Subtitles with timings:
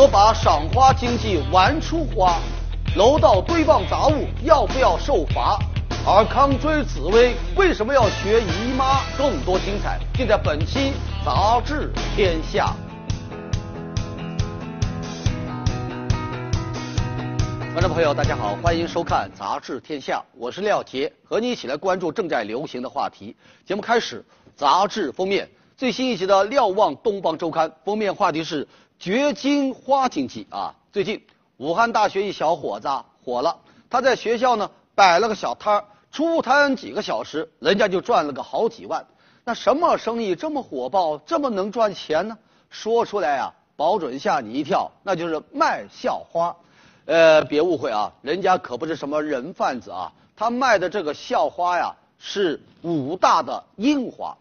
[0.00, 2.38] 何把赏花经济玩出花？
[2.96, 5.58] 楼道堆放杂物要不要受罚？
[6.06, 9.02] 尔康追紫薇为什么要学姨妈？
[9.18, 12.74] 更多精彩尽在本期《杂志天下》。
[17.74, 23.36] 观众朋友，大家好，欢迎收看《杂志天下》，我是廖杰，和你一起来关注正在流行的话题。
[23.66, 24.24] 节目开始，
[24.56, 28.66] 杂志封面最新一期的《瞭望东方周刊》封面话题是
[29.00, 30.74] “掘金花经济”啊。
[30.92, 31.24] 最近，
[31.56, 32.88] 武汉大学一小伙子
[33.24, 33.56] 火了，
[33.88, 35.84] 他在学校呢摆了个小摊儿。
[36.12, 39.06] 出摊几个小时，人家就赚了个好几万。
[39.44, 42.36] 那什么生意这么火爆，这么能赚钱呢？
[42.68, 46.54] 说出来啊，保准吓你一跳，那就是卖校花。
[47.06, 54.36] 呃，别误会啊，人家可不是什么人贩子啊，他卖的这个校花呀，是武大的樱花。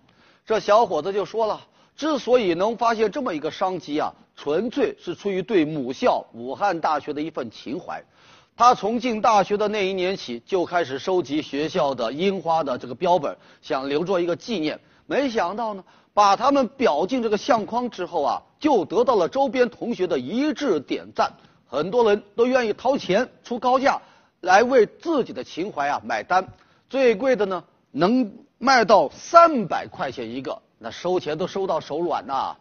[0.45, 1.61] 这小伙子就说了，
[1.95, 8.01] 之所以能发现这么一个商机啊，纯粹是出于对母校武汉大学的一份情怀。
[8.55, 14.79] 他从进大学的那一年起就开始收集学校的樱花的这个标本，想留作一个纪念。
[15.07, 21.33] 没想到呢，把他们裱进这个相框之后啊，就得到了周边同学的一致点赞。
[21.67, 24.01] 很多人都愿意掏钱出高价
[24.39, 26.47] 来为自己的情怀啊买单。
[26.89, 32.55] 最贵的呢，能卖到三百块钱一个，那收钱都收到手软呐。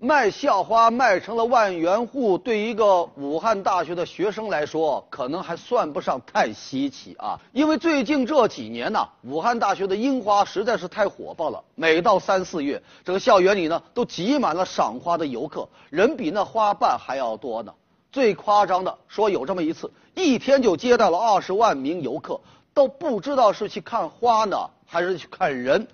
[0.00, 7.40] 卖校花卖成了万元户，对一个武汉大学的学生来说，可能还算不上太稀奇啊。
[7.52, 11.60] 因为最近这几年呢，武汉大学的樱花实在是太火爆了。
[11.74, 17.74] 每到三四月，这个校园里呢都挤满了赏花的游客，人比那花瓣还要多呢。
[18.12, 22.40] 最夸张的说，有这么一次，一天就接待了二十万名游客，
[22.72, 25.88] 都不知道是去看花呢，还是去看人。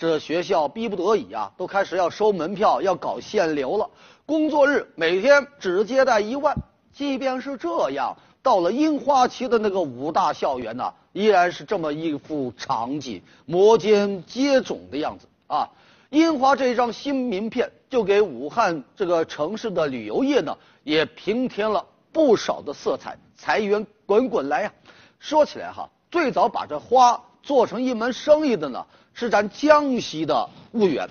[0.00, 3.90] 这学校逼不得已啊，都开始要收门票，要搞限流了。
[4.24, 6.56] 工作日每天只接待一万。
[6.90, 15.68] 即便是这样，到了樱花期的那个武大校园呢，依然是这么一副场景，摩肩接踵的样子啊。
[16.08, 24.72] 樱花这一张新名片，就给武汉这个城市的旅游业呢，也平添了不少的色彩，财源滚滚来呀。
[25.18, 28.86] 说起来哈，最早把这花做成一门生意的呢。
[29.12, 31.08] 是咱江西的婺源，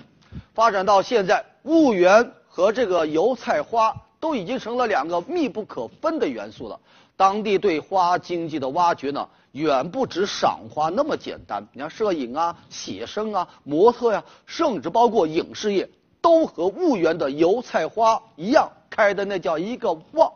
[0.54, 6.78] 发展到现在，婺源和这个油菜花都已经成了两个密不可分的元素了。
[7.16, 11.66] 当地对花经济的挖掘呢，远不止赏花那么简单。
[11.72, 15.88] 你看，摄影啊、写生啊、模特呀，甚至包括影视业，
[16.22, 20.32] 都和婺源的油菜花一样，开的那叫一个旺。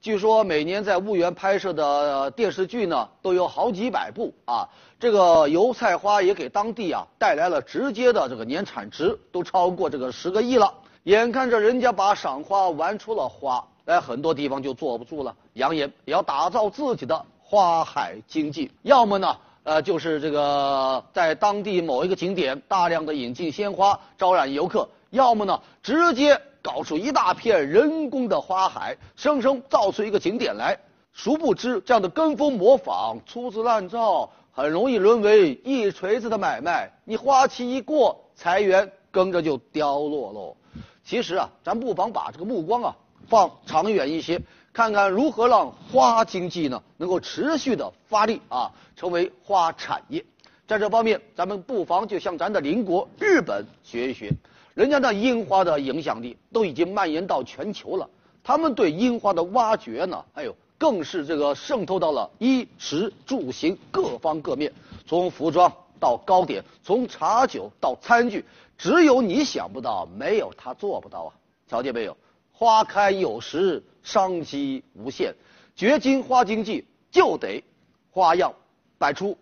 [0.00, 4.66] 据说每年在婺源拍摄的电视剧呢，都有好几百部啊。
[4.98, 10.72] 这个油菜花也给当地啊带来了直接的这个年产值，都超过这个十个亿了。
[11.02, 18.70] 眼看着人家把赏花玩出了花，哎，很多地方就坐不住了，扬言也要打造自己的花海经济。
[18.80, 26.40] 要么呢，呃，就是这个在当地某一个景点大量的引进鲜花，招揽游客；要么呢，直接。
[26.62, 30.78] 搞出一大片人工的花海，生生造出一个景点来。
[31.12, 36.90] 殊不知，这样的跟风模仿、粗制滥造，很容易沦为一锤子的买卖。
[37.04, 40.56] 你花期一过，财源跟着就凋落喽。
[41.04, 42.96] 其实啊，咱不妨把这个目光啊
[43.28, 44.40] 放长远一些，
[44.72, 50.24] 看看如何让花经济呢能够持续的发力啊，成为花产业。
[50.68, 54.32] 在这方面，咱们不妨就向咱的邻国日本学一学。
[54.80, 58.08] 人家那樱花的影响力都已经蔓延到全球了，
[58.42, 64.72] 他们对樱花的挖掘呢，哎呦，更是这个渗透到了衣食住行各方各面，
[65.06, 68.42] 从服装到糕点，从茶酒到餐具，
[68.78, 71.30] 只有你想不到，没有他做不到啊！
[71.68, 72.16] 瞧见没有？
[72.50, 75.34] 花开有时，商机无限，
[75.76, 77.62] 掘金花经济就得
[78.10, 78.54] 花样
[78.96, 79.36] 百出。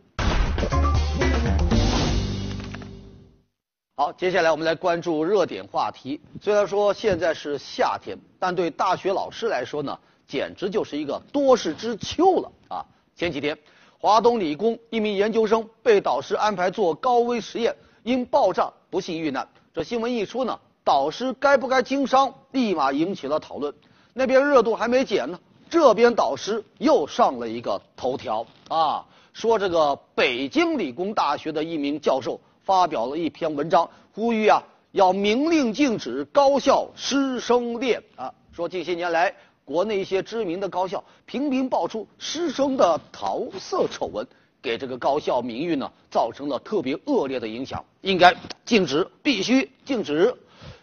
[3.98, 6.20] 好，接下来我们来关注热点话题。
[6.40, 12.86] 虽然说现在是夏天，但对大学老师来说呢，简直就是一个多事之秋了啊！
[13.16, 13.58] 前几天，
[13.98, 17.74] 华东理工一名研究生被导师安排做高危实验，
[18.04, 19.48] 因爆炸不幸遇难。
[19.74, 23.74] 这新闻一出呢，导师该不该经商，立马引起了讨论。
[24.14, 32.40] 那边热度还没减呢，这边导师又上了一个头条啊，说这个北京理工大学的一名教授。
[32.68, 34.62] 发表了一篇文章，呼吁啊
[34.92, 38.30] 要明令禁止高校师生恋啊。
[38.52, 39.34] 说近些年来，
[39.64, 44.26] 国内一些知名的高校频频爆出师生的桃色丑闻，
[44.60, 48.36] 给这个高校名誉呢造成了特别恶劣的影响，应该
[48.66, 50.34] 禁止，必须禁止。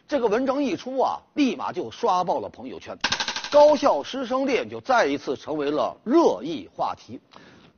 [0.08, 2.98] 这个文章一出啊，立马就刷爆了朋友圈。
[3.52, 7.20] 高校师生恋就再一次成为了热议话题。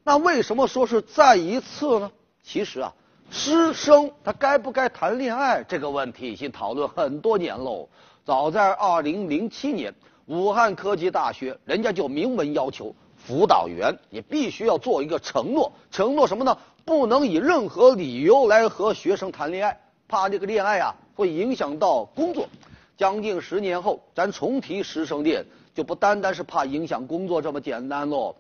[0.05, 2.09] 那为什么说是再一次呢？
[2.41, 2.93] 其实啊，
[3.29, 7.87] 师生他该不该谈恋爱这个问题已经讨论很多年喽。
[8.25, 9.93] 早在二零零七年，
[10.25, 16.57] 武汉科技大学人家就明文要求辅导员也必须要做一个承诺，承诺什么呢？
[16.85, 22.47] 不能以任何理由来和学生谈恋爱，怕这个恋爱啊会影响到工作。
[22.95, 25.45] 将近十年后，咱重提师生恋，
[25.75, 28.35] 就不单单是怕影响工作这么简单喽。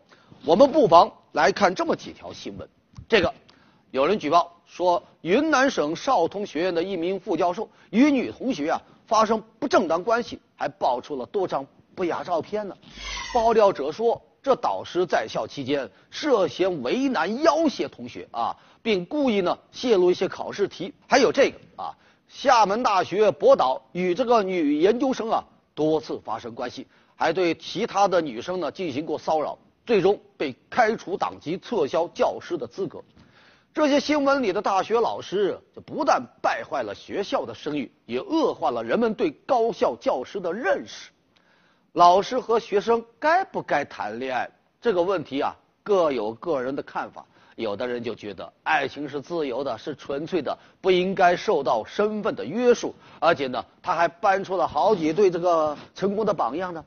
[0.45, 2.67] 我们不妨来看这么几条新闻。
[3.07, 3.33] 这个，
[3.91, 11.65] 有人举报说，云南省少通学院的一名副教授与女同学啊发生不正当关系，还爆出了多张
[11.95, 12.75] 不雅照片呢。
[13.33, 20.93] 爆料者说，这导师在校期间涉嫌为难要挟同学啊，并故意呢泄露一些考试题。
[21.07, 21.95] 还有这个啊，
[22.27, 25.43] 厦门大学博导与这个女研究生啊
[25.73, 26.85] 多次发生关系，
[27.15, 29.57] 还对其他的女生呢进行过骚扰。
[29.85, 33.01] 最终被开除党籍，撤销教师的资格。
[33.77, 41.11] 这些新闻里的大学老师，就不但败坏了学校的声誉，也恶化了人们对高校教师的认识。
[41.93, 44.49] 老师和学生该不该谈恋爱
[44.81, 47.23] 这个问题啊，各有个人的看法。
[47.55, 52.95] 有的人就觉得爱情是自由的，是纯粹的，不应该受到身份的约束。
[53.19, 56.83] 而且呢，他还搬出了好几对这个成功的榜样呢，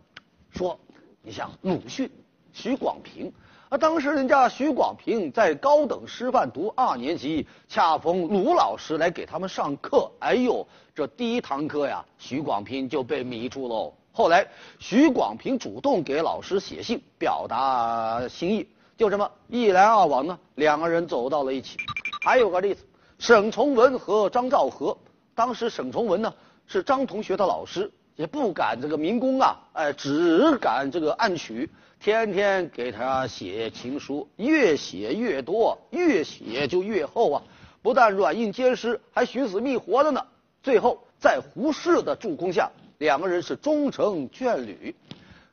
[0.51, 0.77] 说
[1.23, 2.11] 你像鲁迅。
[2.53, 3.33] 徐广平，
[3.71, 10.11] 啊，当时人家徐广平在高等师范读二年级，恰逢鲁老师来给他们上课。
[10.19, 13.95] 哎呦，这第一堂课呀，徐广平就被迷住喽。
[14.11, 14.45] 后来，
[14.81, 21.77] 徐广平主动给老师写信表达心意，就这么一来二往呢，两个人走到了一起。
[22.25, 22.83] 还有个例子，
[23.21, 24.99] 沈从文和张兆和，
[25.33, 26.35] 当时沈从文呢
[26.67, 31.71] 是张同学的老师，也不敢这个明攻啊，哎，只敢这个暗取。
[32.03, 37.43] 天天给他写情书，越写越多，越写就越厚啊！
[37.83, 40.27] 不但软硬兼施，还寻死觅活的呢。
[40.63, 44.95] 最后在胡适的助攻下，两个人是终成眷侣。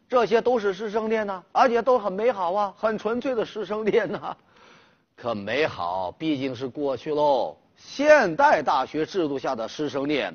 [0.08, 4.38] 这些都是师生恋呐，而且都很美好啊，很纯粹的师生恋呐。
[5.18, 10.34] 可美好毕竟是过去喽，现代大学制度下的师生恋，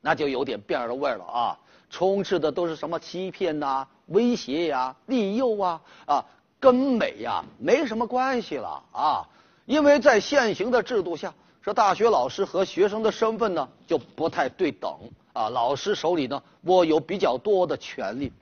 [0.00, 1.58] 那就有点变了味了啊！
[1.90, 3.86] 充斥的都是什么欺骗呐？
[4.06, 6.24] 威胁呀，利诱啊，啊，
[6.60, 9.28] 跟美呀没什么关系了啊，
[9.64, 14.92] 因为在现行的制度下，这大学老师和学生的身份呢就不太对等
[15.32, 18.32] 啊，老师手里呢握有比较多的权利，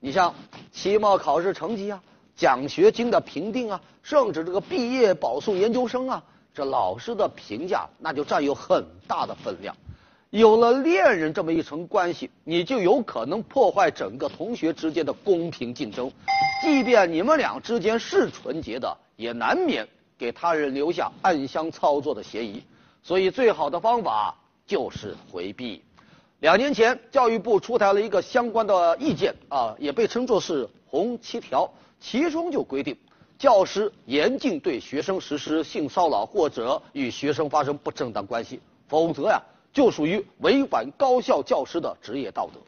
[0.00, 0.34] 你像
[0.72, 2.02] 期末考试成绩啊，
[2.34, 6.22] 奖学金的评定啊，甚至这个毕业保送研究生啊，
[6.52, 9.74] 这老师的评价那就占有很大的分量。
[10.34, 16.10] 有了恋人这么一层关系，你就有可能破坏整个同学之间的公平竞争。
[16.60, 19.86] 即便你们俩之间是纯洁的，也难免
[20.18, 22.60] 给他人留下暗箱操作的嫌疑。
[23.00, 24.36] 所以，最好的方法
[24.66, 25.80] 就是回避。
[26.40, 32.96] 两年前，教育部出台了一个相关的意见啊，也被称作是“红七条”，其中就规定，
[33.38, 39.40] 教师严禁对学生实施性骚扰或者与学生发生不正当关系，否则呀。
[39.74, 42.60] 就属于违反高校教师的职业道德。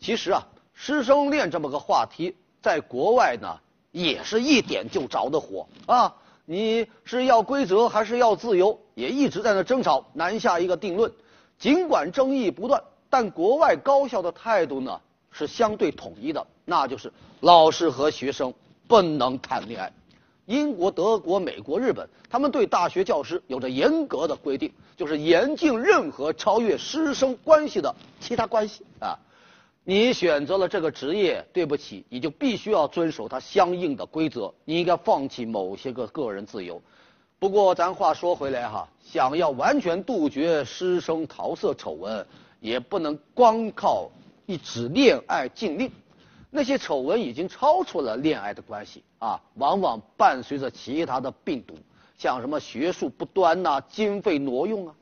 [0.00, 3.58] 其实啊，师生恋这么个话题，在国外呢，
[3.90, 6.14] 也是一点就着的火啊。
[6.46, 11.12] 你是要规则还是要自由，也一直在那争吵，难下一个定论。
[11.58, 18.52] 尽管争议不断，但国外高校的态度呢是相对统一的，那就是老师和学生
[18.86, 19.92] 不能谈恋爱。
[20.44, 29.18] 英国、德国、美国、日本，他们对大学教师有着严格的规定，就是严禁任何超越师生关系的其他关系啊。
[29.84, 34.52] 你选择了这个职业，对不起，你就必须要遵守它相应的规则。
[34.64, 36.80] 你应该放弃某些个个人自由。
[37.38, 42.26] 不过，咱话说回来哈，想要完全杜绝师生桃色丑闻，
[42.60, 44.10] 也不能光靠
[44.46, 45.90] 一纸恋爱禁令。
[46.48, 51.74] 那些丑闻已经超出了恋爱的关系啊，往往伴随着其他的病毒，
[52.16, 54.94] 像什么学术不端呐、经费挪用啊。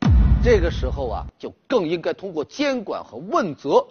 [0.43, 3.87] 这个时候啊，就更应该通过监管和问责，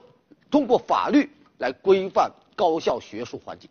[0.49, 3.69] 通过法律来规范高校学术环境。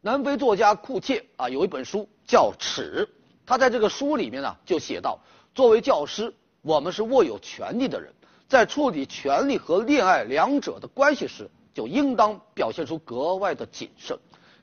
[0.00, 3.08] 南非作家库切啊，有一本书叫《耻》，
[3.46, 5.18] 他在这个书里面呢就写到：
[5.54, 8.12] 作为教师，我们是握有权利的人，
[8.48, 11.50] 在处理权利和恋爱两者的关系时。
[11.74, 14.16] 就应当表现出格外的谨慎，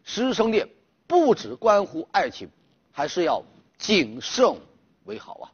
[0.06, 0.70] 师生恋
[1.08, 2.48] 不只关乎爱情，
[2.94, 3.44] 还是要
[3.82, 4.56] 谨慎
[5.06, 5.46] 为好啊。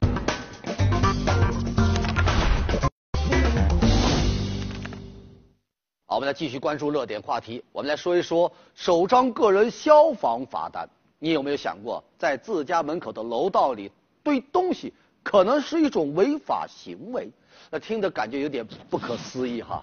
[6.05, 6.15] 好。
[6.15, 7.63] 我们来继续关注热点话题。
[7.71, 10.85] 我们来说一说首张个人消防罚单。
[11.19, 13.89] 你有没有想过，在自家门口的楼道里
[14.23, 14.93] 堆东西，
[15.23, 17.29] 可能是一种违法行为？
[17.71, 19.81] 那听着感觉有点不可思议哈。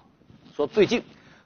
[0.55, 1.01] 说最近，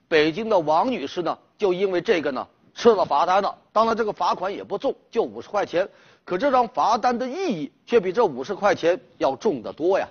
[0.10, 3.58] 北京的王女士呢，就因为这个呢，吃了罚单了。
[3.72, 5.88] 当然，这个罚款也不重，就五十块钱。
[6.26, 10.08] 可这张罚单的意义却比这五十块钱要重得多呀！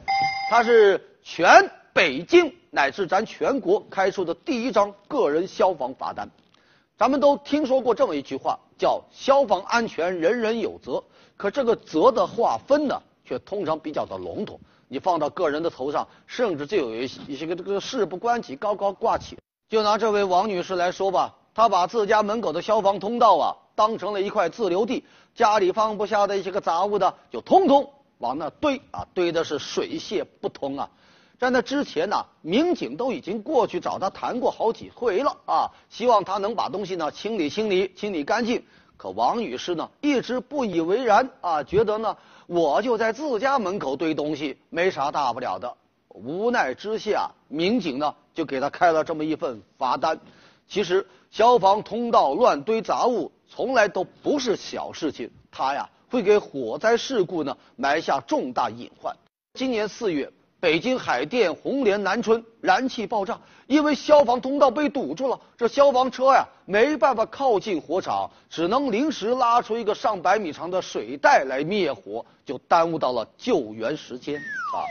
[0.51, 6.29] 它是全北京乃至咱全国开出的第一张个人消防罚单。
[6.97, 11.05] 咱们都听说过这么一句话，叫“消防安全人人有责”。
[11.37, 14.59] 可这个责的划分呢，却通常比较的笼统。
[14.89, 19.39] 你放到个人的头上，甚至就有一些一些个这个事不关己高高挂起。
[19.69, 23.57] 就拿这位王女士来说吧，他把自家门口的消防通道啊。
[23.75, 30.89] 当成了一块自留地，家里放不下的一些个杂物呢，就通通往那堆啊，堆的是水泄不通啊。
[31.37, 38.65] 在那之前呢，民警都已经过去找他谈过好几回了啊，希望他能把东西呢清理清理，清理干净。
[38.97, 45.75] 可王女士呢一直不以为然啊，觉得呢我就在自家门口堆东西，没啥大不了的。
[46.09, 50.21] 无奈之下，民警呢就给他开了这么一份罚单。
[50.69, 53.33] 其实消防通道乱堆杂物。
[53.51, 59.17] 从来都不是小事情，它呀会给火灾事故呢埋下重大隐患。
[59.55, 74.85] 今年四月，北京海淀红莲南村燃气爆炸，因为消防通道被堵住了，这消防车呀没办法靠近火场，只能临时拉出一个上百米长的水带来灭火，就耽误到了救援时间啊。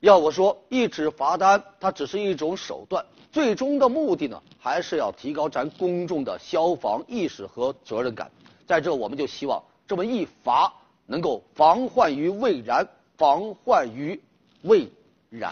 [0.00, 3.02] 要我说，一纸罚单它只是一种手段。
[3.32, 8.30] 最终的目的呢，还是要提高咱公众的消防意识和责任感。
[8.66, 10.70] 在这，我们就希望这么一罚，
[11.06, 12.86] 能够防患于未然，
[13.16, 14.20] 防患于
[14.62, 14.86] 未
[15.30, 15.50] 然。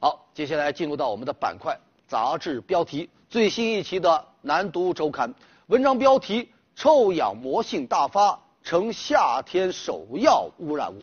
[0.00, 4.10] 好，接下来进入到我们的板块杂志标题，最新一期的
[4.42, 5.32] 《南都周刊》
[5.68, 6.48] 文章标题：
[6.80, 11.02] 臭氧魔性大发，成夏天首要污染物。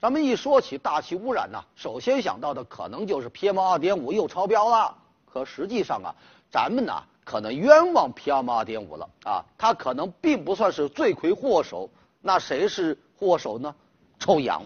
[0.00, 4.96] 咱们一说起大气污染呢，首先想到的可能就是 PM 二点五又超标了。
[5.26, 6.14] 可实际上啊，
[6.52, 11.90] 咱们呢可能冤枉 PM 二点五了啊，它可能并不算是罪魁祸首。
[12.22, 13.74] 那谁是祸首呢？
[14.20, 14.62] 臭氧。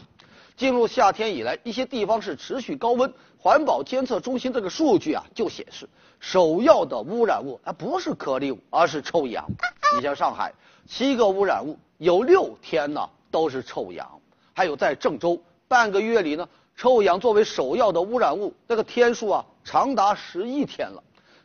[0.54, 5.88] 进入夏天以来，一些地方是持续高温，环保监测中心这个数据啊就显示，
[6.20, 9.46] 首要的污染物啊不是颗粒物，而是臭氧。
[9.94, 10.52] 你像上海，
[10.86, 14.08] 七个污染物有六天呢都是臭氧。
[14.54, 21.02] 还有在郑州，半个月里呢，臭氧作为首要的污染物，这个天数啊长达十一天了，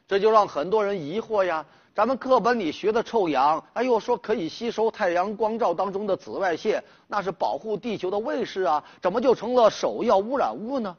[0.07, 1.65] 这就让很多人疑惑呀。
[1.93, 10.95] 咱们课本里学的臭氧，哎呦说可以吸收太阳光照当中的紫外线，那是保护地球的卫士啊，怎么就成了首要污染物呢？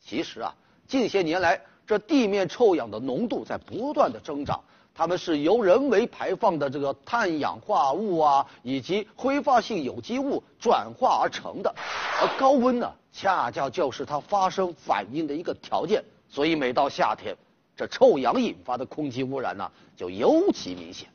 [0.00, 0.54] 其实啊，
[0.86, 4.62] 近些年来，这地面臭氧的浓度在不断的增长。
[4.94, 11.74] 它们是由人为排放的这个碳氧化物啊，以及挥发性有机物转化而成的，
[12.20, 16.04] 而高温呢，恰恰就是它发生反应的一个条件。
[16.28, 17.36] 所以每到夏天，
[17.74, 21.08] 这臭氧引发的空气污染呢，就尤其明显。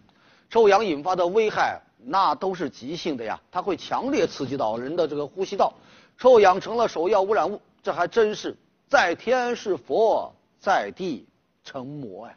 [0.49, 5.73] 臭氧引发的危害那都是急性的呀，它会强烈刺激到人的这个呼吸道，
[6.17, 8.55] 臭氧成了首要污染物，这还真是
[8.89, 11.27] 在天是佛，在地
[11.63, 12.33] 成魔呀。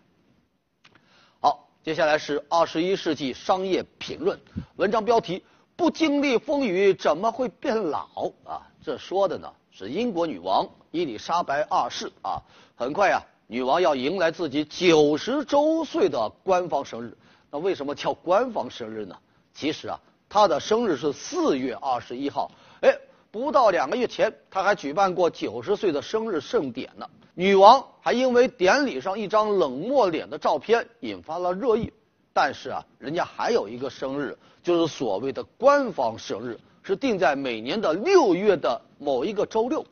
[1.82, 4.38] 接下来是二十一世纪商业评论
[4.76, 5.42] 文章标题：
[5.76, 8.60] 不经历风雨怎么会变老啊？
[8.84, 12.36] 这说的呢是英国女王伊丽莎白二世啊。
[12.76, 17.16] 很快呀，女王要迎来自己九十周岁的官方生日。
[17.50, 19.16] 那为什么叫官方生日呢？
[19.54, 22.52] 其实啊，她的生日是四月二十一号。
[22.82, 22.94] 哎，
[23.30, 27.08] 不到两个月前，她还举办过九十岁的生日盛典呢。
[27.34, 31.92] 女王还因为典礼上一张冷漠脸的照片引发了热议，
[32.32, 39.84] 但是啊，人家还有一个生日，就是所谓的官方生日，是定在每年的六月的某一个周六。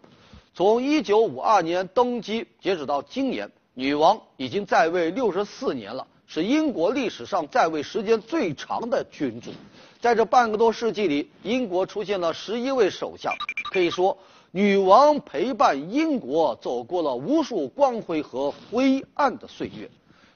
[0.53, 9.53] 从一九五二年登基截止到今年，女王已经在位六十四年了，是英国历史上在位时间最长的君主。
[10.01, 13.33] 在这半个多世纪里，英国出现了十一位首相，
[13.73, 14.19] 可以说。
[14.51, 19.91] 女王陪伴英国走过了无数光辉和灰暗的岁月，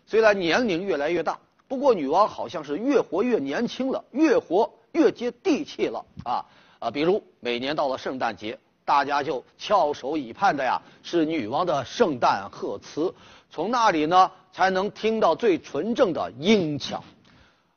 [0.06, 6.44] 虽然年龄越来越大，不过女王好像是越活越年轻了，越活越接地气了啊
[6.78, 6.90] 啊！
[6.90, 13.14] 比如每年到了圣诞节，大家就翘首以盼的呀，是女王的圣诞贺词，
[13.50, 17.02] 从那里呢才能听到最纯正的英腔。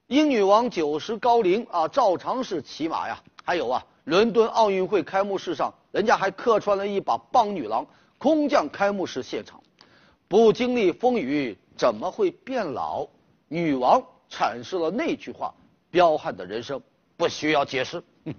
[0.07, 3.85] 英女王九十高龄啊，照常是骑马呀，还有啊。
[4.05, 7.87] 伦敦奥运会开幕式上，人家还客串了一把棒女郎，
[8.19, 9.61] 空降开幕式现场。
[10.27, 13.07] 不经历风雨，怎么会变老？
[13.47, 15.53] 女王阐释了那句话：
[15.89, 16.79] 彪悍的人生
[17.17, 18.03] 不需要解释。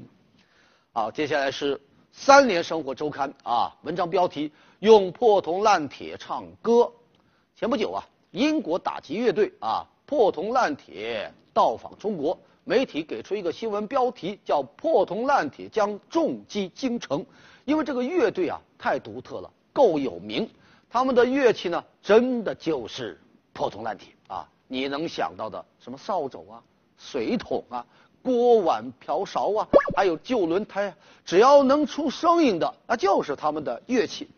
[0.95, 1.81] 好，接下来是
[2.13, 6.93] 三联生活周刊啊，文章标题：用破铜烂铁唱歌。
[7.57, 12.39] 前不久啊，英国打击乐队啊，破铜烂铁到访中国。
[12.69, 17.25] 媒体给出一个新闻标题，叫“破铜烂铁将重击京城”，
[17.65, 20.51] 因为这个乐队啊太独特了，够有名。
[20.91, 23.21] 他们的乐器呢，真的就是
[23.53, 24.49] 破铜烂铁啊！
[24.67, 26.61] 你能想到的什么扫帚啊、
[26.99, 27.87] 水桶啊、
[28.21, 34.29] 锅碗瓢勺啊，还有旧轮胎啊，只要能出声音的，那就是他们的乐器。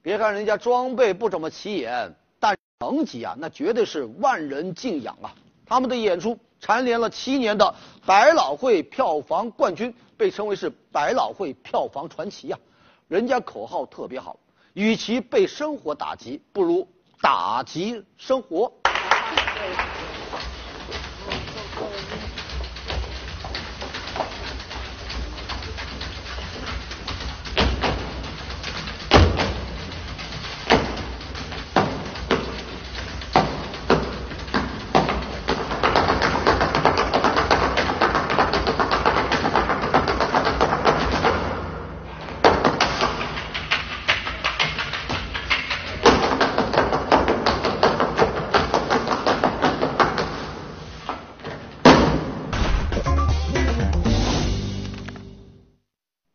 [0.00, 5.34] 别看人家装备不怎么起眼，但成绩啊，那绝对是万人敬仰啊！
[5.66, 6.38] 他们的演出。
[6.60, 7.74] 蝉联了七年的
[8.06, 12.58] 百老汇票房冠军，被称为是百老汇票房传奇呀。
[13.06, 14.38] 人家口号特别好，
[14.72, 16.88] 与其被生活打击，不如
[17.20, 18.72] 打击生活。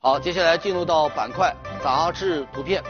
[0.01, 1.53] 好接下来进入到板块
[1.84, 2.82] 杂志图片，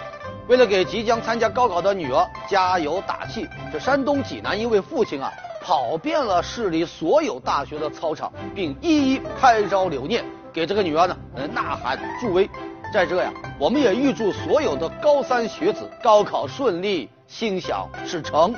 [0.48, 11.18] 为了给即将参加高考的女儿加油打气，这山东济南一位父亲啊，跑遍了市里所有大学的操场，并一一拍照留念，给这个女儿呢
[11.52, 12.48] 呐喊助威。
[12.94, 18.54] 在这呀，我们也预祝所有的高三学子高考顺利，心想事成。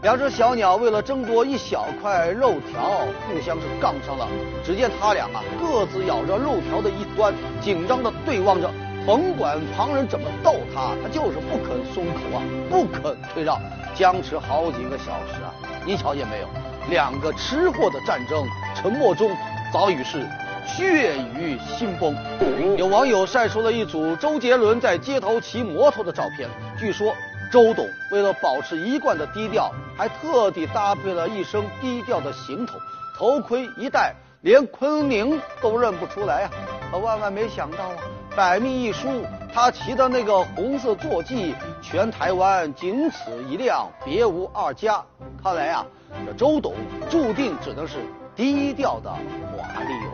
[0.00, 4.28] 两只小鸟为了争夺一小块肉条，互相是杠上了。
[4.64, 8.70] 只见他俩啊，各自咬着肉条的一端，紧张的对望着。
[9.04, 13.60] 甭管旁人怎么逗它，它就是不肯松口啊，不肯退让，
[13.92, 15.52] 僵持好几个小时啊。
[15.84, 16.48] 你瞧见没有？
[16.90, 19.32] 两个吃货的战争，沉默中
[19.72, 20.24] 早已是
[20.64, 22.14] 血雨腥风。
[22.78, 27.12] 有网友晒出了一组周杰伦在街头骑摩托的照片，据说。
[27.50, 32.78] 周董为了保持一贯的低调，还特地搭配了一身低调的行头，
[33.16, 36.50] 头盔一戴，连昆凌都认不出来啊！
[36.90, 37.96] 可万万没想到啊，
[38.36, 45.02] 百密一疏，他骑的那个红色坐骑，全台湾仅此一辆，别无二家。
[45.42, 45.86] 看来啊，
[46.26, 46.74] 这周董
[47.08, 47.96] 注定只能是
[48.36, 50.12] 低调的华丽哦。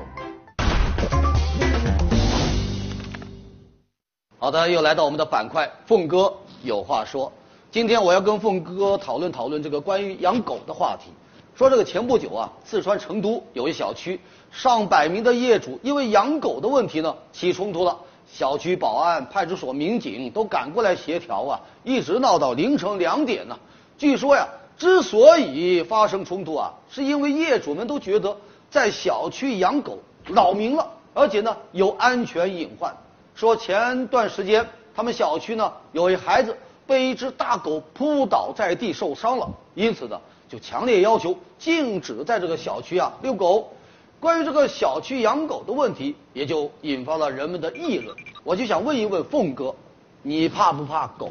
[4.39, 6.33] 好的，又来到我们的板块，凤哥。
[6.65, 7.31] 有话说，
[7.71, 11.11] 今天我要跟凤哥讨论讨论这个关于养狗的话题。
[11.55, 14.19] 说这个前不久啊，四川成都有一小区
[14.51, 17.97] 上百名的业主因为养狗的问题呢起冲突了，
[18.27, 23.57] 小区保安、派出所民警都赶过来协调啊，一直闹到凌晨两点呢。
[23.99, 28.37] 据说呀，之所以发生冲突啊，是因为业主们都觉得
[28.71, 32.97] 在小区养狗扰民了，而且呢有安全隐患。
[33.35, 34.67] 说前段时间。
[34.95, 43.73] 他们小区呢有一孩子被一只大狗扑倒在地受伤了，因此呢就强烈要求禁止在这个小区啊遛狗。
[44.21, 48.17] 关于这个小区养狗的问题，也就引发了人们的议论。
[48.43, 49.75] 我就想问一问凤哥，
[50.23, 51.31] 你怕不怕狗？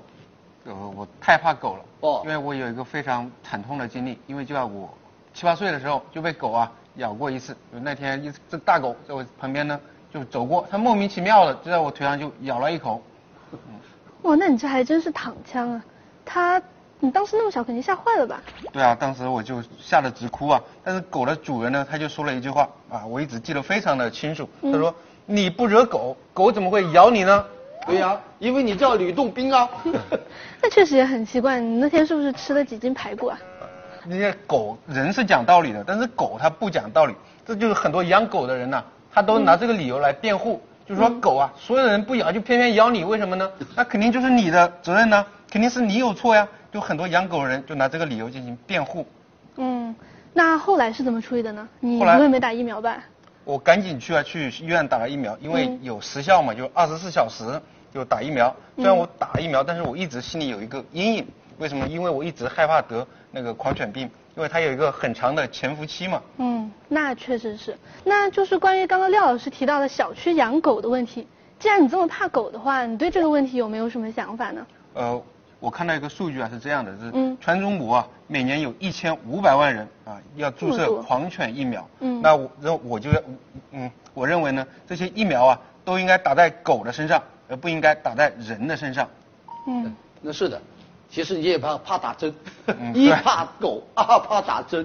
[0.66, 4.88] 呃，我太怕狗了哦，因为我有一个非常惨痛的经历，因为就在我
[5.34, 7.58] 七八岁的时候就被狗啊咬过一次。
[7.74, 9.80] 就那天一只大狗在我旁边呢
[10.14, 13.02] 就走过，它莫名其妙的就在我腿上就咬了一口。
[14.24, 15.84] 哇，那你这还真是躺枪啊！
[16.26, 16.62] 他，
[17.00, 18.42] 你当时那么小，肯定吓坏了吧？
[18.72, 20.62] 对啊，当时我就吓得直哭啊！
[20.84, 24.48] 但是狗的主人呢，他就说了一句话啊，我一直记得非常的清楚。
[24.62, 27.46] 他说：“你不惹狗，狗怎么会咬你呢？”
[27.86, 29.70] 对呀，因为你叫吕洞宾啊。
[30.62, 33.38] 那确实也很奇怪，你那天是不是吃了几斤排骨啊？
[34.06, 37.14] 那些狗人是讲道理的，但是狗它不讲道理，
[37.46, 38.82] 这就是很多养狗的人呐，
[39.14, 40.62] 他都拿这个理由来辩护。
[40.86, 43.52] 就是说狗啊，所有人不咬就偏偏咬你，为什么呢？
[43.76, 46.48] 那肯定就是你的责任呢，肯定是你有错呀。
[46.72, 49.06] 就很多养狗人就拿这个理由进行辩护。
[49.58, 49.96] 嗯，
[50.34, 51.68] 那后来是怎么处理的呢？
[51.80, 52.98] 你不会没打疫苗吧？
[53.44, 57.62] 我赶紧去啊，去医院打了疫苗，因为有时效嘛，就二十四小时。
[57.94, 58.56] 就打疫苗。
[58.76, 61.28] 虽然我打疫苗，但是我一直心里有一个阴影。
[61.60, 61.86] 为什么？
[61.86, 66.22] 因为我一直害怕得那个狂犬病，因为它有一个很长的潜伏期嘛。
[66.38, 67.78] 嗯，那确实是。
[68.04, 71.28] 那就是关于刚刚廖老师提到的小区养狗的问题。
[71.60, 74.66] 既然你这么怕狗的话，你对这个问题有没有什么想法呢？
[74.96, 75.22] 呃，
[75.60, 81.88] 我看到一个数据啊，是这样的，是全中国啊，每年有一千五百万人啊要注射狂犬疫苗。
[82.00, 82.22] 嗯。
[82.22, 83.10] 那我认我就
[83.72, 89.08] 嗯，我认为呢，这些疫苗啊都应该打在狗的身上，而不应该打在人的身上。
[89.68, 90.62] 嗯，那是的。
[91.14, 92.34] 其实你也怕怕打针，
[92.96, 94.84] 一怕狗，二 怕打针。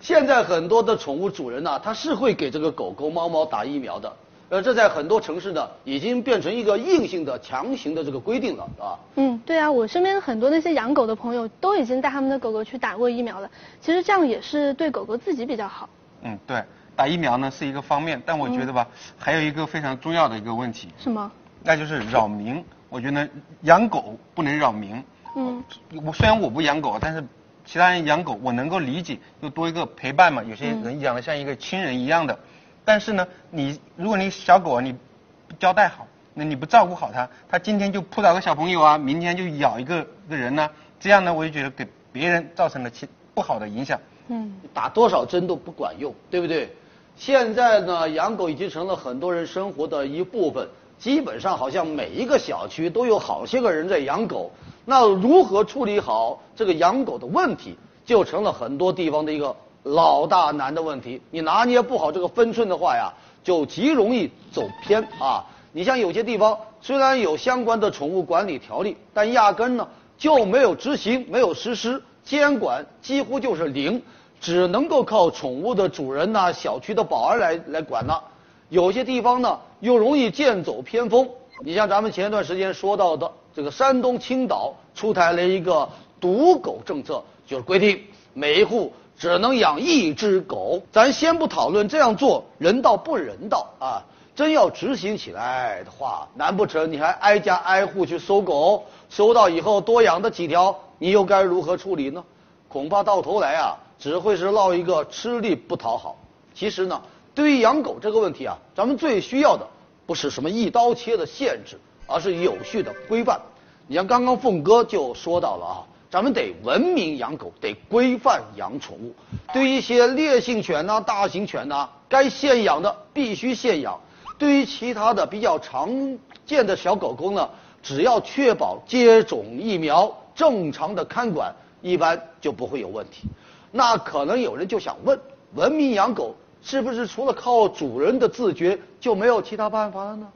[0.00, 4.12] 现在很多的宠物主人呢，他是会给这个狗狗、猫猫打疫苗的。
[4.50, 8.94] 呃，这在很多城市呢，已经变成一个硬性的、强行的这个规定了，啊。
[9.16, 13.50] 嗯，对啊，我身边很多那些养狗的朋友都已经带他们的狗狗去打过疫苗了。
[13.80, 15.88] 其实这样也是对狗狗自己比较好。
[16.22, 16.62] 嗯，对，
[16.94, 18.86] 打疫苗呢是一个方面，但我觉得吧，
[19.18, 20.88] 还有一个非常重要的一个问题。
[20.98, 21.32] 什么？
[21.64, 22.64] 那就是扰民。
[22.90, 23.28] 我觉得
[23.62, 25.02] 养狗不能扰民。
[25.34, 25.62] 嗯，
[26.04, 27.24] 我虽然我不养狗，但是
[27.64, 30.42] 其他人养狗，我能够理解，又多一个陪伴嘛。
[30.42, 32.38] 有些人养的像一个亲人一样的，
[32.84, 40.70] 但是呢，你如果你小狗你不交代好，那你不照顾好它，它今天就扑倒个小朋友啊，明天就咬一个个人呢，
[41.00, 43.98] 这样呢，我就觉得给别人造成了其不好的影响。
[44.28, 46.74] 嗯，打多少针都不管用，对不对？
[47.16, 50.68] 现在呢，养狗已经成了很多人生活的一部分，
[51.04, 54.50] 基本上好像每一个小区都有好些个人在养狗。
[54.86, 61.20] 那如何处理好这个养狗的问题，就成了很多地方的一个老大难的问题。
[61.30, 63.12] 你拿捏不好这个分寸的话呀，
[63.42, 65.44] 就极容易走偏啊。
[65.72, 69.86] 你像有些地方虽然有相关的宠物管理条例，但压根呢
[70.16, 74.00] 就没有执行，没有实施监管，几乎就是零，
[74.40, 78.24] 只能够靠宠物的主人呐、小区的保安来来管了。
[78.68, 81.28] 有些地方呢又容易剑走偏锋。
[81.60, 83.30] 你像咱们前一段时间说到的。
[83.56, 85.88] 这个山东青岛出台了一个
[86.20, 90.82] 毒狗政策，就是规定每一户只能养一只狗。
[90.90, 94.02] 咱先不讨论这样做人道不人道啊，
[94.34, 98.84] 真要执行起来的话，难不成你还挨家挨户去搜狗？
[99.08, 102.24] 搜到以后多养的几条，你又该如何处理呢？
[102.66, 106.16] 恐怕到头来啊，只会是落一个吃力不讨好。
[106.54, 107.00] 其实呢，
[107.34, 109.66] 对于养狗这个问题啊，咱们最需要的
[110.06, 111.78] 不是什么一刀切的限制。
[112.06, 113.40] 而是有序的规范。
[113.86, 115.76] 你像刚刚凤哥就说到了啊，
[116.10, 119.14] 咱们得文明养狗，得规范养宠物。
[119.54, 123.98] 对于一些烈性犬呐、大型犬呐，该限养的必须限养；
[124.36, 127.48] 对于其他的比较常见的小狗狗呢，
[127.82, 133.26] 只要确保接种疫苗、正常的看管，一般就不会有问题。
[133.72, 135.18] 那可能有人就想问：
[135.54, 140.26] 文明养狗是不是除了靠主人的自觉就没有其他办法了呢？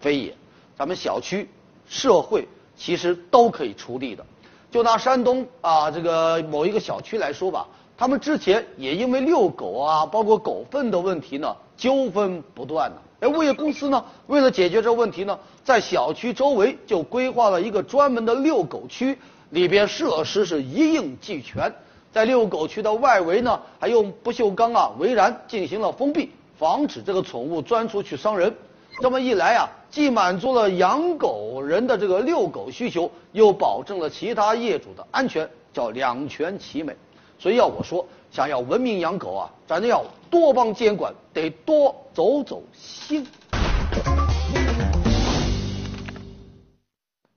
[0.00, 0.34] 非也。
[0.78, 1.48] 咱们小区、
[1.86, 4.24] 社会其实都可以出力的。
[4.70, 7.68] 就拿山东啊这个某一个小区来说吧，
[7.98, 12.96] 他们之前也因为遛狗啊，包括狗粪的问题呢，纠纷不断呢。
[13.20, 19.16] 哎，物业公司呢，为了解决这问题呢，在小区周围就规划了一个专门的遛狗区，
[19.50, 21.72] 里边设施是一应俱全。
[22.14, 28.54] 在遛狗区的外围呢，还用不锈钢啊围栏进行了封闭，防止这个宠物钻出去伤人。
[29.00, 36.94] 这么一来啊，既满足了养狗人的这个遛狗需求，又保证了其他业主的安全，叫两全其美。
[37.36, 43.26] 所以要我说，想要文明养狗啊，咱就要多帮监管，得多走走心。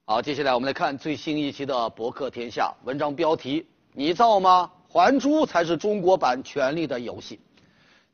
[0.05, 3.65] 好，接下来我们来看最新一期的《博客天下》文章标题：
[3.99, 4.69] 你造吗？
[4.87, 7.35] 还珠才是中国版《权力的游戏》。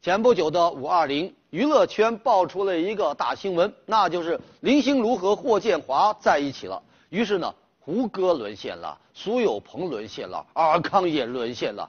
[0.02, 1.36] 前不久的五二零。
[1.50, 6.82] 娱乐圈爆出了一个大新闻，那就是林心如和霍建华在一起了。
[7.10, 11.88] 于是呢，胡歌沦陷了，苏有朋沦陷了，尔康也沦陷了。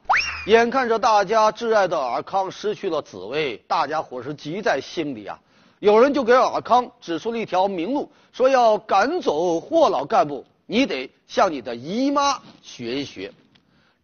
[0.49, 5.39] 眼看着大家挚爱的尔康失去了紫薇，大家伙是急在心里啊。
[5.79, 13.33] 有人就给尔康指出了一条明路，说要赶走霍老干部，你得向你的姨妈学一学。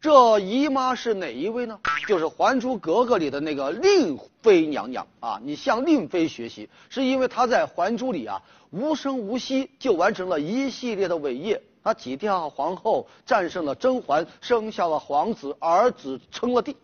[0.01, 1.79] 这姨妈是哪一位呢？
[2.09, 5.39] 就是《还珠格格》里的那个令妃娘娘啊！
[5.45, 16.75] 你向令妃学习，是因为她在《还珠》里啊无声无息就完成了一系列的伟业，她挤掉皇后，战胜了甄嬛，生下了皇子，儿子称了帝，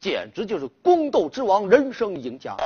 [0.00, 2.56] 简直就是宫斗之王，人生赢家。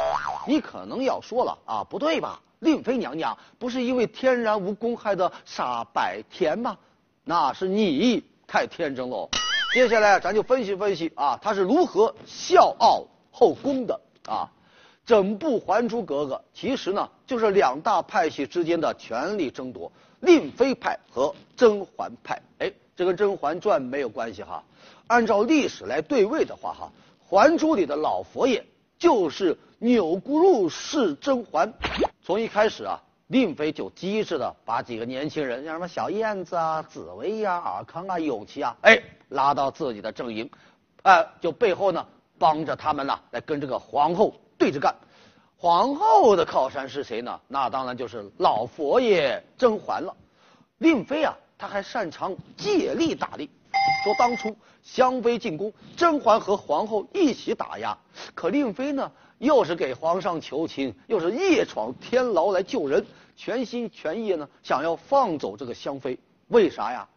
[0.46, 2.40] 你可能要说了啊，不对吧？
[2.60, 6.78] 令妃娘娘不是因为天然无公害的傻白甜吗？
[7.24, 9.28] 那是你太天真喽。
[9.74, 14.50] 接下来咱就分析分析啊，他是如何笑傲后宫的啊？
[15.04, 19.90] 整部《还珠格格》其实呢，就是两大派系之间的权力争夺。
[20.20, 22.42] 令妃派和甄嬛派。
[22.58, 24.64] 哎，这跟《甄嬛传》没有关系哈。
[25.06, 26.92] 按照历史来对位的话哈，
[27.30, 28.66] 《还珠》里的老佛爷
[28.98, 31.72] 就是钮钴禄氏甄嬛。
[32.20, 40.50] 从一开始啊，令妃就机智的把几个年轻人，像什么小燕子啊、紫薇呀、尔康啊、永琪啊，哎，拉到自己的阵营，
[41.02, 42.06] 哎，就背后呢
[42.38, 44.94] 帮着他们呢来跟这个皇后对着干。
[45.56, 47.40] 皇后的靠山是谁呢？
[47.48, 50.14] 那当然就是老佛爷甄嬛了。
[50.78, 53.50] 令妃啊，她还擅长借力打力。
[54.04, 57.98] 说当初香妃进宫，甄嬛和皇后一起打压，
[58.34, 63.04] 可令妃呢，又是给皇上求情，又是夜闯天牢来救人，
[63.36, 66.18] 全心全意呢想要放走这个香妃。
[66.46, 67.08] 为啥呀？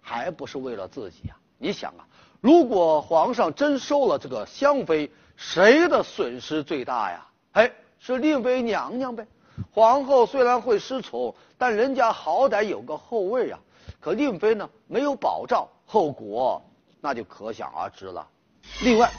[0.00, 1.36] 还不是为了自己呀？
[1.60, 2.02] 你想啊，
[2.40, 7.28] 如果皇上真收了这个香妃，谁的损失最大呀？
[7.52, 7.70] 哎。
[8.02, 9.26] 是令妃娘娘呗，
[9.74, 13.58] 皇后虽然会失宠，但人家好歹有个后位啊。
[14.00, 16.62] 可令妃呢，没有保障，后果
[17.02, 18.26] 那就可想而知了。
[18.82, 19.12] 另外，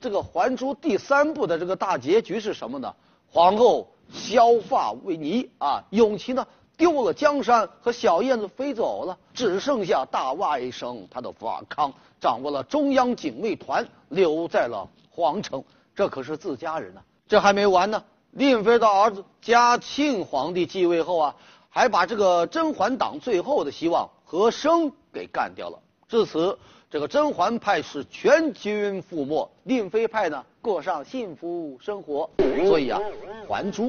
[0.00, 2.94] 这个《还珠》第三部的这个大结局是什么呢？
[3.30, 15.62] 皇后削发为尼啊，永琪呢丢了江山，和小燕子飞走了，只剩下大外甥他的法康掌握了中央警卫团，留在了皇城。
[15.94, 18.02] 这可是自家人呐，这还没完呢。
[18.30, 21.36] 令妃的儿子嘉庆皇帝继位后啊，
[21.68, 25.78] 还把这个甄嬛党最后的希望和珅给干掉了。
[26.08, 26.58] 至此，
[26.90, 32.30] 这个甄嬛派是全军覆没，令妃派呢过上幸福生活。
[32.66, 32.98] 所以啊，
[33.46, 33.84] 《还珠》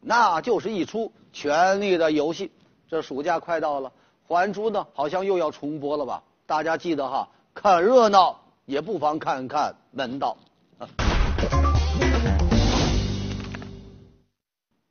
[0.00, 2.50] 那就是一出权力的游戏。
[2.88, 3.90] 这暑假快到了，
[4.26, 6.22] 《还珠》呢好像又要重播了吧？
[6.46, 10.38] 大家记得哈，看热闹也不妨看看门道。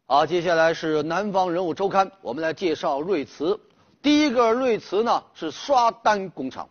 [0.06, 3.60] 好，接下来是南方人物周刊，我们来介绍瑞慈。
[4.04, 6.70] 第一个瑞慈呢是刷单工厂。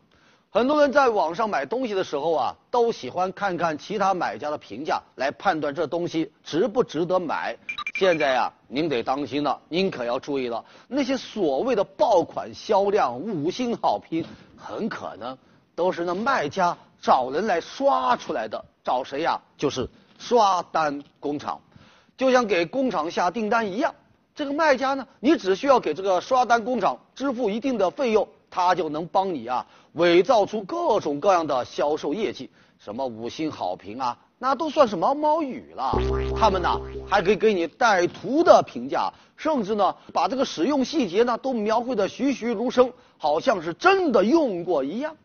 [0.51, 7.59] 很多人在网上买东西的时候啊，都喜欢看看其他买家的评价，来判断这东西值不值得买。
[7.97, 10.65] 现在呀，您得当心了，您可要注意了。
[10.89, 14.25] 那些所谓的爆款销量、五星好评，
[14.57, 15.39] 很可能
[15.77, 18.65] 都是那卖家找人来刷出来的。
[18.83, 19.41] 找谁呀？
[19.57, 21.61] 就是刷单工厂。
[22.17, 23.95] 就像给工厂下订单一样，
[24.35, 35.93] 这个卖家呢，你只需要给这个刷单工厂支付一定的费用，他就能帮你啊伪造出各种各样的销售业绩，什么五星好评啊，那都算是毛毛雨了。
[36.37, 45.16] 他们呢还可以给你带图的评价，甚至呢把这个使用细节呢都描绘的栩栩如生，好像是真的用过一样。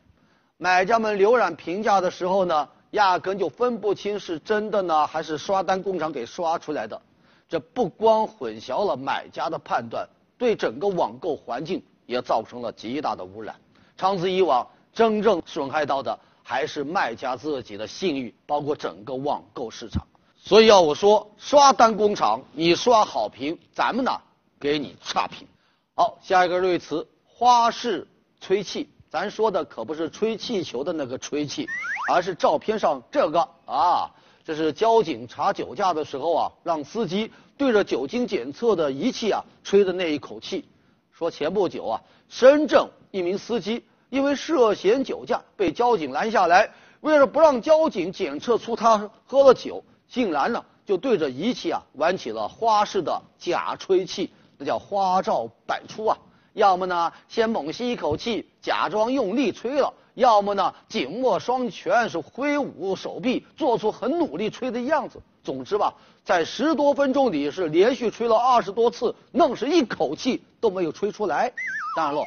[0.58, 2.68] 买家们浏览评价的时候呢。
[2.94, 7.00] 压根就分不清是真的呢，还是刷单工厂给刷出来的。
[7.48, 13.56] 这不光混淆了买家的判断，对整个网购环境也造成了极大的污染。
[13.96, 20.08] 长此以往，真正损害到的还是卖家自己的信誉，包括整个网购市场。
[20.42, 24.12] 所以要我说，刷单工厂你刷好评，咱们呢
[24.60, 25.48] 给你差评。
[25.94, 28.08] 好，下一个瑞词花式
[28.40, 28.90] 吹气。
[29.10, 31.68] 咱说的可不是吹气球的那个吹气，
[32.12, 34.10] 而是照片上这个啊，
[34.46, 40.64] 这是交警查酒驾的时候啊，让司机对着酒精检测的仪器啊吹的那一口气。
[41.12, 46.72] 说前不久啊，深圳一名司机因为涉嫌酒驾被交警拦下来，
[47.02, 56.18] 为了不让交警检测出他喝了酒，竟然呢就对着仪器啊玩起了花式的假吹气，那叫花招百出啊。
[56.54, 65.22] 要么呢，先猛吸一口气，假装用力吹了；要么呢，紧握双拳，是挥舞手臂，做出很努力吹的样子。
[65.44, 65.94] 总之吧，
[66.26, 71.54] 在十多分钟里是连续吹了二十多次，愣是一口气都没有吹出来。
[71.96, 72.24] 当然了，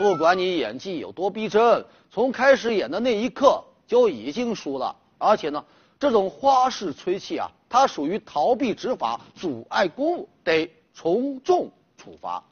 [0.00, 4.94] 不管你演技有多逼真，从开始演的那一刻就已经输了。
[5.16, 5.64] 而且呢，
[6.00, 12.42] 这种花式吹气啊，它属于逃避执法、阻碍公务，得从重处罚。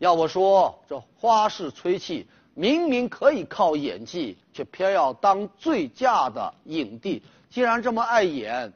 [0.00, 7.22] 要我说，这花式吹气明明可以靠演技，却偏要当醉驾的影帝。
[7.48, 8.72] 既然这么爱演，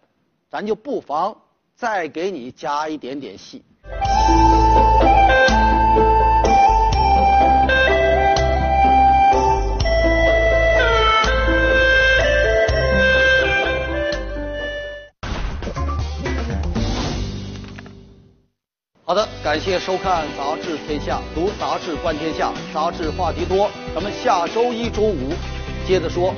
[0.49, 1.37] 咱就不妨
[1.75, 3.64] 再给你加一点点戏。
[19.09, 23.71] 好的，感谢收看《杂志天下》，读杂志观天下，杂志话题多。
[23.95, 25.33] 咱们下周一、周五
[25.87, 26.35] 接着说。